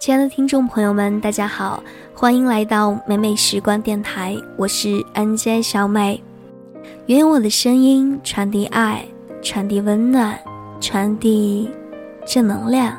[0.00, 6.24] 亲爱的听众朋友们，大家好，欢迎来到美美时光电台，我是 NJ 小美。
[7.04, 9.04] 愿用我的声音传递爱，
[9.42, 10.40] 传递温暖，
[10.80, 11.68] 传递
[12.24, 12.96] 正能量。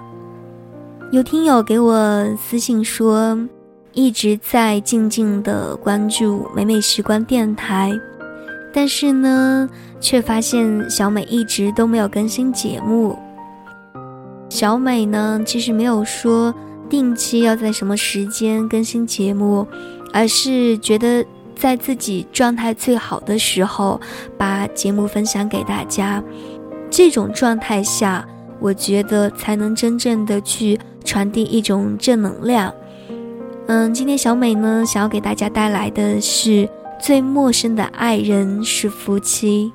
[1.11, 3.35] 有听友给我私信说，
[3.93, 7.91] 一直在静静的关注美美时光电台，
[8.71, 9.67] 但是呢，
[9.99, 13.17] 却发现小美一直都没有更新节目。
[14.49, 16.53] 小美呢，其实没有说。
[16.91, 19.65] 定期要在什么时间更新节目，
[20.11, 23.99] 而是觉得在自己状态最好的时候
[24.37, 26.21] 把节目分享给大家。
[26.89, 28.27] 这种状态下，
[28.59, 32.73] 我觉得才能真正的去传递一种正能量。
[33.67, 36.67] 嗯，今天小美呢，想要给大家带来的是
[36.99, 39.71] 最陌生的爱人是夫妻。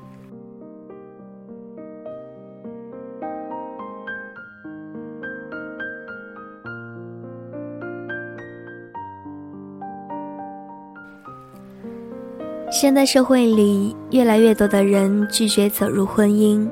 [12.69, 16.67] 现代社会里，越来越多的人拒绝走入婚姻。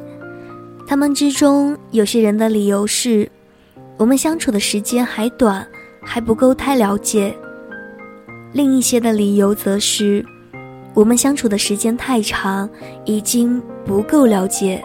[0.85, 3.29] 他们之中，有些人的理由是：
[3.95, 5.65] 我们相处的时间还短，
[6.03, 7.33] 还不够太了解；
[8.51, 10.23] 另一些的理由则是，
[10.93, 12.69] 我们相处的时间太长，
[13.05, 14.83] 已经不够了解。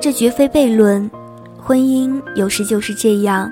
[0.00, 1.08] 这绝非悖论，
[1.56, 3.50] 婚姻有时就是这样，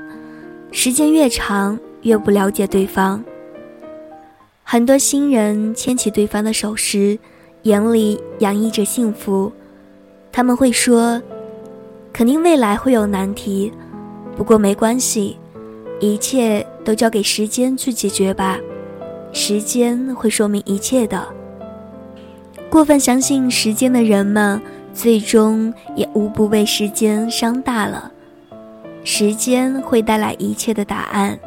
[0.72, 3.22] 时间越长，越不了解对方。
[4.70, 7.18] 很多新人牵起对方的手时，
[7.62, 9.50] 眼里洋溢着幸福。
[10.30, 11.22] 他们会说
[12.12, 13.72] ：“肯定未来会有难题，
[14.36, 15.38] 不过没关系，
[16.00, 18.58] 一切都交给时间去解决吧。
[19.32, 21.26] 时间会说明一切的。”
[22.68, 24.60] 过分相信时间的人们，
[24.92, 28.12] 最终也无不被时间伤大了。
[29.02, 31.38] 时间会带来一切的答案，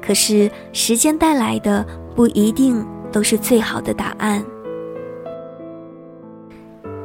[0.00, 1.84] 可是时间带来的。
[2.14, 4.44] 不一定都是最好的答案。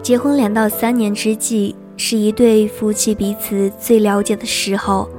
[0.02, 5.10] 结婚两到三年之际，是一对夫妻彼此最了解的时候。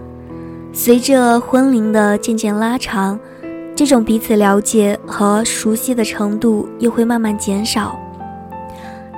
[0.72, 3.18] 随着婚龄的渐渐拉长，
[3.74, 7.98] 这种彼此了解和熟悉的程度又会慢慢减少。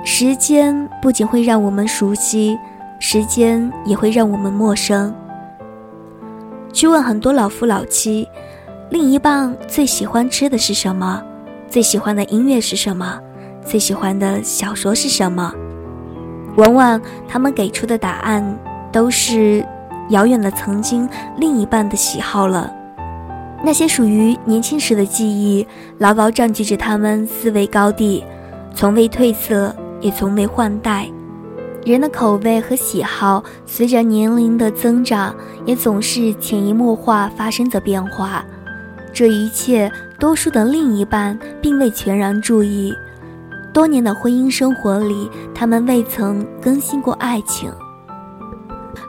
[0.03, 2.57] 时间不仅会让我们熟悉，
[2.99, 5.13] 时间也会让我们陌生。
[6.71, 8.27] 去问很多老夫老妻。
[8.89, 11.21] 另一半最喜欢吃的是什么？
[11.69, 13.19] 最喜欢的音乐是什么？
[13.63, 15.53] 最喜欢的小说是什么？
[16.57, 18.57] 往往他们给出的答案
[18.91, 19.63] 都是
[20.09, 21.07] 遥远的曾经
[21.37, 22.73] 另一半的喜好了。
[23.63, 25.67] 那些属于年轻时的记忆，
[25.99, 28.23] 牢牢占据着他们思维高地，
[28.73, 31.07] 从未褪色，也从未换代。
[31.85, 38.43] 人的口味和喜好随着年龄的增长，也总是潜移默化发生着变化。
[39.11, 42.93] 这一切，多数的另一半并未全然注意。
[43.73, 47.71] 多年的婚姻生活里，他们未曾更新过爱情。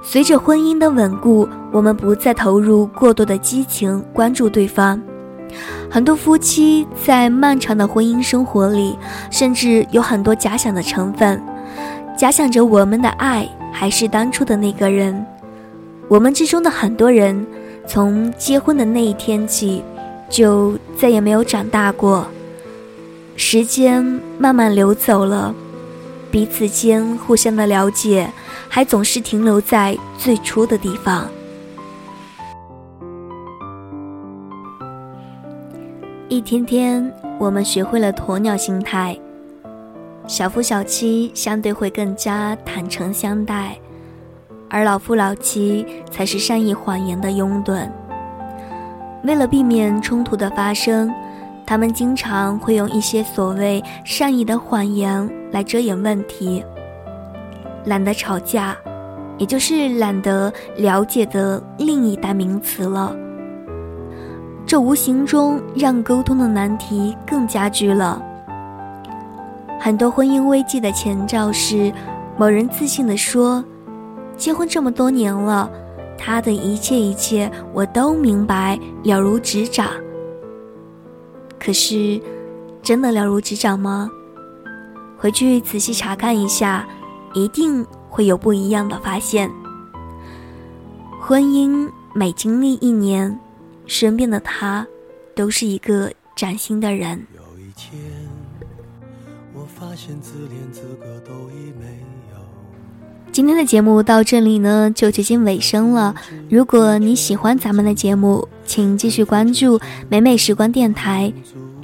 [0.03, 5.01] 随着婚姻的稳固，我们不再投入过多的激情，关注对方。
[5.91, 8.97] 很多夫妻在漫长的婚姻生活里，
[9.31, 11.43] 甚至有很多假想的成分，
[12.17, 15.25] 假想着我们的爱还是当初的那个人。
[16.09, 17.47] 我们之中的很多人。
[17.87, 19.83] 从结婚的那一天起，
[20.29, 22.27] 就再也没有长大过。
[23.37, 24.05] 时间
[24.39, 25.55] 慢慢流走了，
[26.31, 28.31] 彼此间互相的了解，
[28.69, 31.27] 还总是停留在最初的地方。
[36.29, 39.19] 一天天，我们学会了鸵鸟心态，
[40.29, 43.77] 小夫小妻相对会更加坦诚相待。
[44.71, 47.87] 而老夫老妻才是善意谎言的拥趸。
[49.25, 51.13] 为了避免冲突的发生，
[51.67, 56.65] 他们经常会用一些所谓善意的谎言来遮掩问题。
[57.85, 58.77] 懒得吵架，
[59.39, 63.15] 也就是懒得了解的另一代名词了。
[64.65, 68.23] 这无形中让沟通的难题更加剧了。
[69.81, 71.93] 很多婚姻危机的前兆是，
[72.37, 73.65] 某人自信地说。
[74.41, 75.71] 结婚这么多年了，
[76.17, 79.91] 他的一切一切我都明白，了如指掌。
[81.59, 82.19] 可是，
[82.83, 84.11] 真的了如指掌吗？
[85.19, 86.89] 回去仔细查看一下，
[87.35, 89.51] 一定会有不一样的发现。
[91.21, 93.39] 婚姻每经历一年，
[93.85, 94.87] 身边的他，
[95.35, 97.27] 都是一个崭新的人。
[97.37, 98.01] 有一天，
[99.53, 101.85] 我发现自自恋资格都已没
[102.33, 102.41] 有。
[103.33, 106.15] 今天的节目到这里呢就接近尾声了。
[106.49, 111.33] 如果你喜欢咱们的节目，请继续关注美美时光电台。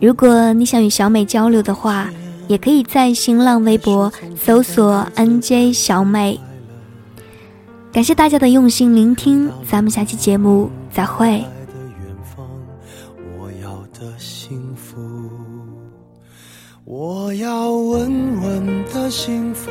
[0.01, 2.11] 如果你想与小美交流的话，
[2.49, 6.39] 也可以在新浪微博搜索 “nj 小美”。
[7.93, 11.45] 感谢大家的用心聆听，咱们下期节目再会。
[16.85, 19.71] 我要稳稳的幸福，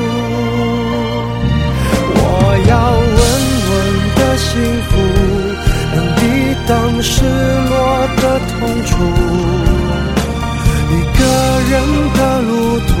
[7.01, 8.91] 失落的痛楚。
[10.91, 11.21] 一个
[11.69, 11.73] 人
[12.13, 12.93] 的路途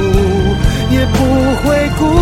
[0.91, 1.17] 也不
[1.61, 2.20] 会孤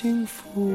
[0.00, 0.70] 幸福，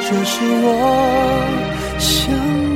[0.00, 2.67] 这是我想。